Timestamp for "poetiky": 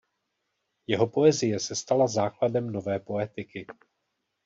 2.99-3.67